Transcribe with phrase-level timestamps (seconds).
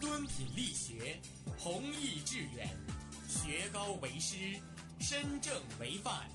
[0.00, 1.20] 敦品力学，
[1.58, 2.68] 弘毅致远，
[3.28, 4.36] 学高为师，
[5.00, 6.28] 身正为范，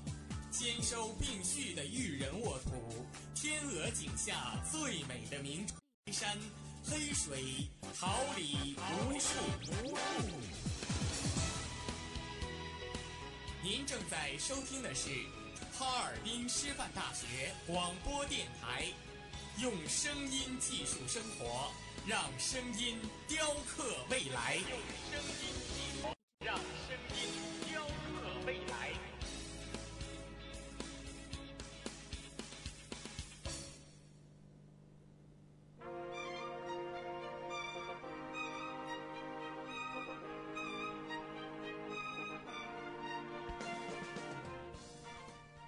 [0.50, 5.66] 兼收并蓄的育人沃土，天鹅颈下最美的明
[6.06, 6.38] 黑山，
[6.84, 9.28] 黑水桃李无数。
[13.62, 15.10] 您正在收听的是
[15.76, 18.86] 哈尔滨师范大学广播电台，
[19.60, 21.70] 用声音技术生活，
[22.08, 22.98] 让声音
[23.28, 24.54] 雕刻未来。
[24.54, 24.78] 用
[25.10, 26.08] 声音技术，
[26.42, 27.28] 让声音
[27.70, 27.90] 雕刻
[28.46, 28.92] 未来。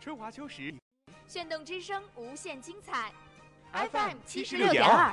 [0.00, 0.74] 春华秋实，
[1.26, 3.12] 炫动之声，无限精彩。
[3.72, 5.12] FM 七十76.2六点二。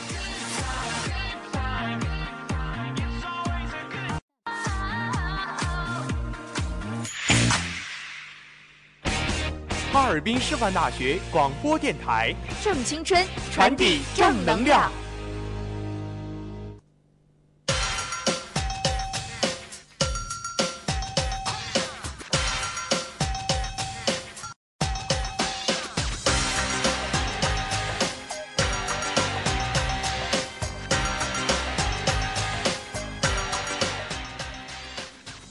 [9.91, 14.89] 哈尔滨师范大学广播电台正青春，传递正能量。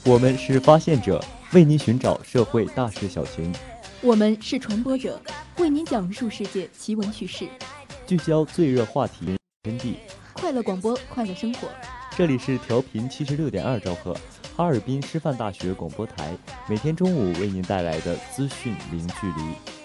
[0.03, 1.23] 我们是发现者，
[1.53, 3.53] 为您寻找社会大事小情，
[4.03, 5.21] 我们是传播者，
[5.59, 7.47] 为您讲述世界奇闻趣事。
[8.07, 9.97] 聚焦最热话题天地。
[10.33, 11.67] 快乐广播，快乐生活。
[12.17, 14.17] 这里是调频七十六点二兆赫，
[14.57, 16.35] 哈尔滨师范大学广播台，
[16.67, 19.80] 每天中午为您带来的资讯零距离。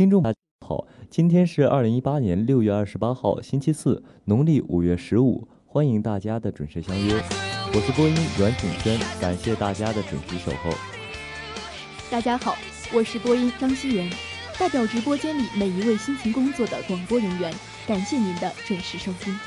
[0.00, 7.22] 听众大家好，今天是二零一八年六月二十八号，星期四，农历五月十五，欢迎大家的准时相约。
[7.74, 10.70] 我是播音阮景轩，感谢大家的准时守候。
[12.10, 12.56] 大家好，
[12.94, 14.10] 我是播音张熙元，
[14.58, 17.52] 代表直播间里每一位辛勤工作的广播人员，
[17.86, 19.38] 感谢您的准时收听。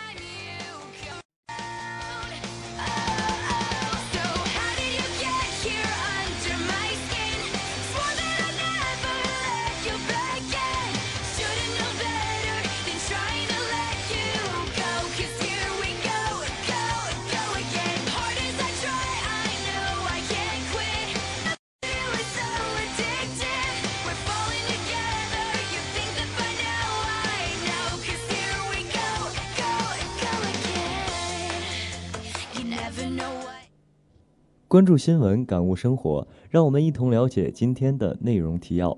[34.73, 38.97] 关注新闻，感悟生活，让我们一同了解今天的内容提要。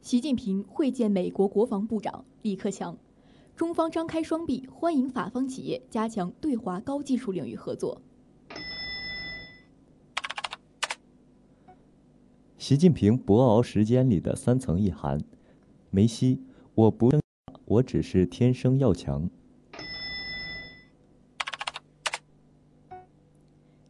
[0.00, 2.96] 习近平会见美国国防部长李克强，
[3.54, 8.00] 中方张开双臂欢迎法方企业加强对华高技术领域合作。
[12.56, 15.20] 习近平博鳌时间里的三层意涵：
[15.90, 16.40] 梅西，
[16.74, 17.10] 我不，
[17.66, 19.28] 我只是天生要强。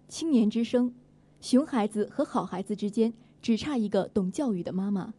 [0.09, 0.95] 青年之声，
[1.41, 3.13] 熊孩子和好孩子之间
[3.43, 5.13] 只差一个懂教育的妈妈。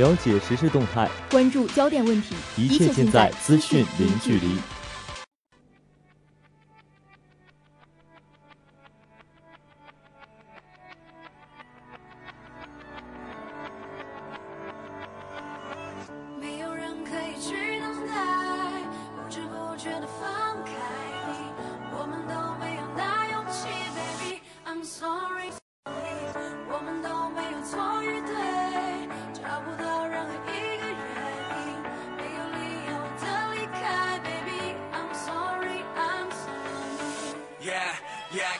[0.00, 4.56] 了解时事动态，关注焦点问题，一切尽在资讯零距离。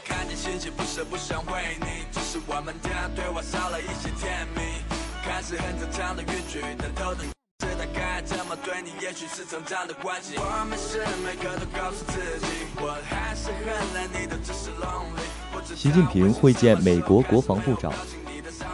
[0.05, 4.83] 看见星星不是不想回你，只是我们的对话少了一些甜蜜。
[5.23, 7.25] 看似很正常的语句，但头疼
[7.61, 10.35] 知道该怎么对你，也许是成长的关系。
[10.39, 13.63] 我们是每个都告诉自己，我还是很
[13.95, 15.77] 爱你的，只是 lonely。
[15.77, 17.93] 习近平会见美国国防部长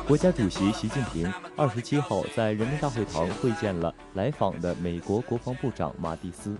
[0.07, 6.57] 国家主席习近平二十七号在人民大会堂会见了来访的美国国防部长马蒂斯。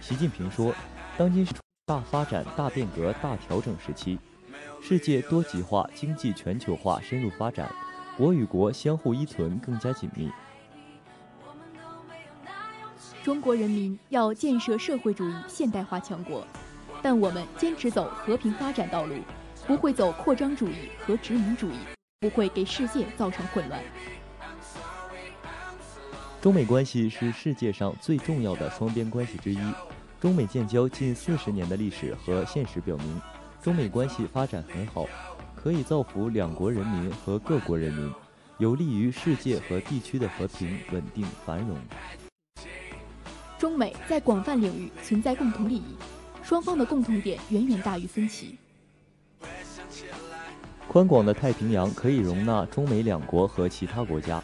[0.00, 0.74] 习近平说，
[1.16, 1.52] 当今是
[1.86, 4.18] 大发展、大变革、大调整时期，
[4.80, 7.70] 世界多极化、经济全球化深入发展，
[8.16, 10.30] 国与国相互依存更加紧密。
[13.22, 16.46] 中国人民要建设社会主义现代化强国，
[17.02, 19.16] 但我们坚持走和平发展道路，
[19.66, 21.76] 不会走扩张主义和殖民主义，
[22.18, 23.78] 不会给世界造成混乱。
[26.40, 29.58] 中美关系是世界上最重要的双边关系之一。
[30.24, 33.20] 中美建交近四十年的历史和现实表明，
[33.60, 35.04] 中美关系发展很好，
[35.54, 38.10] 可以造福两国人民和各国人民，
[38.56, 41.76] 有利于世界和地区的和平、稳定、繁荣。
[43.58, 45.94] 中美在广泛领域存在共同利益，
[46.42, 48.56] 双方的共同点远远大于分歧。
[50.88, 54.42] 宽广的太平洋可以容纳中美两国和其他国家，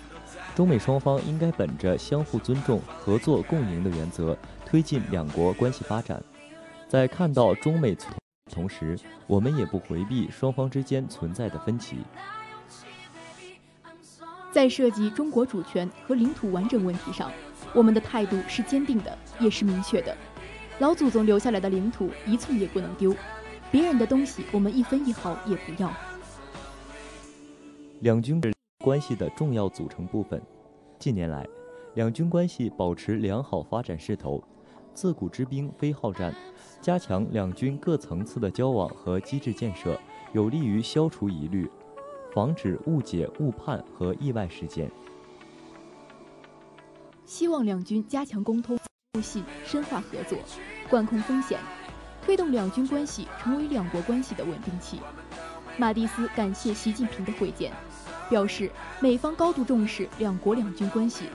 [0.54, 4.36] 中美双方应该本着相互尊重、合作共赢的原则，
[4.70, 6.22] 推进两国关系发展。
[6.86, 7.96] 在看到中美
[8.52, 8.96] 同时，
[9.26, 11.96] 我们也不回避双方之间存在的分歧。
[14.52, 17.32] 在涉及中国主权和领土完整问题上，
[17.74, 20.16] 我们的态度是坚定的，也是明确的。
[20.78, 23.12] 老祖宗留下来的领土一寸也不能丢，
[23.72, 25.92] 别人的东西我们一分一毫也不要。
[28.00, 28.40] 两军
[28.84, 30.40] 关系的重要组成部分。
[30.98, 31.44] 近年来，
[31.94, 34.42] 两军关系保持良好发展势头。
[34.94, 36.34] 自古之兵非好战，
[36.80, 39.98] 加强两军各层次的交往和机制建设，
[40.32, 41.70] 有利于消除疑虑，
[42.34, 44.90] 防止误解、误判和意外事件。
[47.24, 48.78] 希望两军加强沟通、
[49.14, 50.36] 互信，深化合作，
[50.88, 51.58] 管控风险，
[52.22, 55.00] 推动两军关系成为两国关系的稳定器。
[55.78, 57.72] 马蒂斯感谢习近平的会见，
[58.28, 58.70] 表示
[59.00, 61.26] 美方高度重视两国两军关系，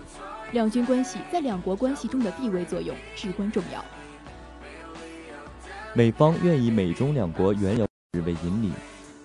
[0.55, 3.83] 两军关系在两国关系中的地位作用至关重要。
[5.93, 7.85] 美方愿以美中两国原有
[8.25, 8.71] 为引领，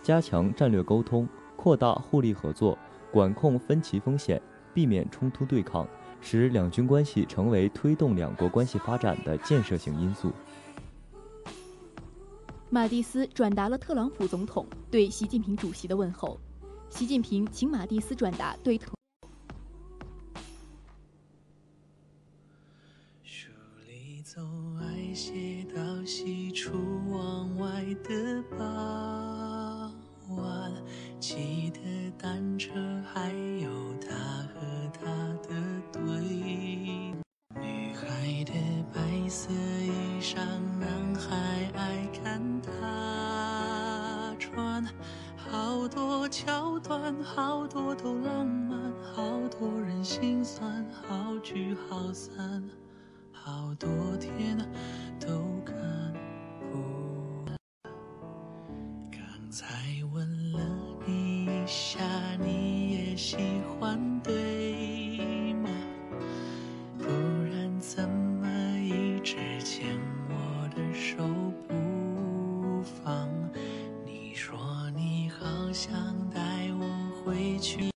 [0.02, 2.76] 加强战略沟通，扩大互利合作，
[3.12, 4.42] 管控分歧风险，
[4.74, 5.86] 避免冲突对抗，
[6.20, 10.32] 使两军关系成为推动两国关系发展的建设性因素。
[12.70, 16.40] 马蒂斯转达了特朗普总统对习近平主席的问候，
[16.88, 18.90] 习近平请马蒂斯转达对特。
[24.22, 24.42] 走
[24.78, 26.72] 爱写到西出
[27.10, 29.94] 望外的傍
[30.36, 30.72] 晚，
[31.18, 31.80] 骑的
[32.18, 32.70] 单车
[33.12, 33.30] 还
[33.62, 34.14] 有他
[34.52, 34.60] 和
[34.92, 35.06] 他
[35.48, 35.54] 的
[35.90, 36.00] 对。
[37.60, 38.52] 女孩的
[38.92, 40.36] 白色衣裳，
[40.78, 44.84] 男孩爱看她穿。
[45.36, 52.62] 好多桥段，好多都浪漫，好多人心酸，好聚好散，
[53.42, 54.56] 好多天
[55.18, 55.28] 都
[55.64, 55.74] 看
[56.70, 57.44] 不。
[59.10, 59.66] 刚才
[60.12, 60.58] 问了
[61.06, 61.98] 你一下，
[62.38, 63.36] 你也喜
[63.78, 65.70] 欢对吗？
[66.98, 67.06] 不
[67.50, 68.46] 然怎么
[68.78, 71.24] 一直牵我的手
[71.66, 73.26] 不放？
[74.04, 74.58] 你说
[74.94, 75.90] 你好想
[76.30, 76.40] 带
[76.78, 77.90] 我回去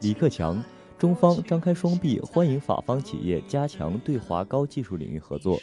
[0.00, 0.62] 李克强，
[0.98, 5.60] 中方张开双臂欢迎法方企业加强对华高技术领域合作。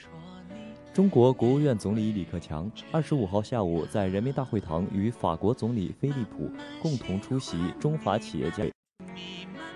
[0.94, 8.64] 中国国务院总理李克强二十五号下午在人民大会堂与法国总理菲利普共同出席中法企业家，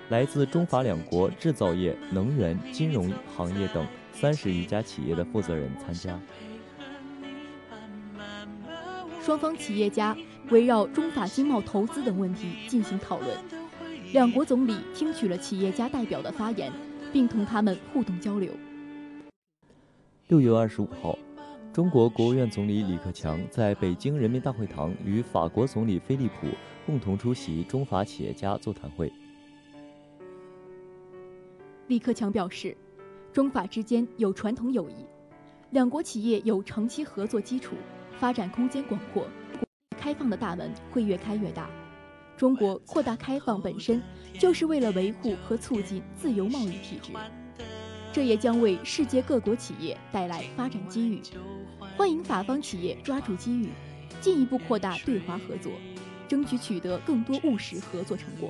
[0.10, 6.20] 来自中法两国制造业、能源、金融行业等三十余家企业的负责人参加。
[9.24, 10.16] 双方企业家
[10.52, 13.36] 围绕中法经贸投资等问题进行讨论。
[14.14, 16.70] 两国总理听取了企业家代表的发言，
[17.14, 18.52] 并同他们互动交流。
[20.28, 21.18] 六月二十五号，
[21.72, 26.48] 中国国务院总理李克强在北京人民大会堂与法国总理菲利普
[26.86, 29.10] 共同出席中法企业家座谈会。
[31.88, 32.76] 李克强表示，
[33.32, 34.96] 中法之间有传统友谊，
[35.70, 37.78] 两国企业有长期合作基础，
[38.20, 39.26] 发展空间广阔，
[39.98, 41.70] 开放的大门会越开越大。
[42.42, 44.02] 中国扩大开放本身
[44.40, 47.12] 就是为了维护和促进自由贸易体制，
[48.12, 51.22] 这也将为世界各国企业带来发展机遇。
[51.96, 53.70] 欢迎法方企业抓住机遇，
[54.20, 55.72] 进一步扩大对华合作，
[56.28, 58.50] 争取取得更多务实合作成果。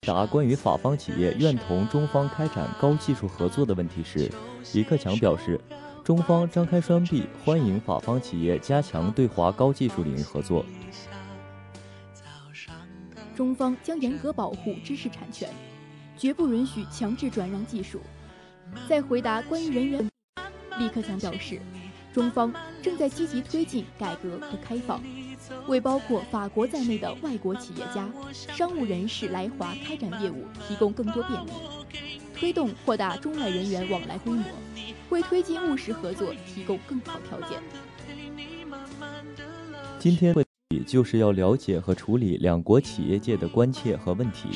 [0.00, 4.28] 答关于法方企业愿同中方开展高技术合作的问题时，
[4.74, 5.60] 李克强表示，
[6.02, 10.66] 中方张开双臂，欢迎法方企业加强对华高技术领域合作。
[13.38, 15.48] 中方将严格保护知识产权，
[16.16, 18.00] 绝不允许强制转让技术。
[18.88, 20.10] 在回答关于人员，
[20.80, 21.60] 李克强表示，
[22.12, 22.52] 中方
[22.82, 25.00] 正在积极推进改革和开放，
[25.68, 31.50] 为包括法国在内的外国企业家、商务人士来华开展业务提供更多便利，
[32.34, 34.46] 推动扩大中外人员往来规模，
[35.10, 37.62] 为推进务实合作提供更好条件。
[40.00, 40.47] 今天会。
[40.86, 44.48] 就是要了解和处理两国企业界的关切和问题，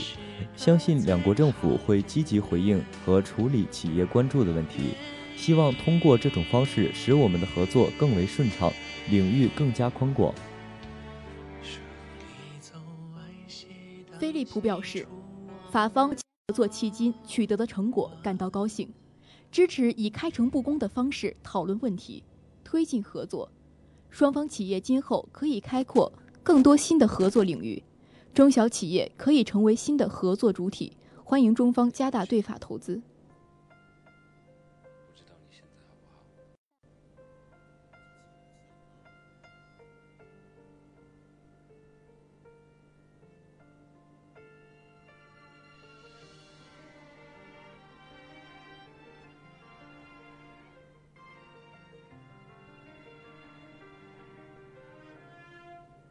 [0.57, 4.95] 相信两国政府会积极回应和处理企业关注的问题。
[5.37, 8.73] 希望通过这种方式，使我们的合作更为顺畅，
[9.11, 10.33] 领域更加宽广。
[14.19, 15.07] 飞利浦表示，
[15.71, 18.89] 法方合作迄今取得的成果感到高兴，
[19.51, 22.23] 支持以开诚布公的方式讨论问题，
[22.63, 23.51] 推进合作。
[24.13, 27.83] 双方企业今后可以开阔更多新的合作领域，
[28.35, 30.93] 中小企业可以成为新的合作主体。
[31.25, 33.01] 欢迎中方加大对法投资。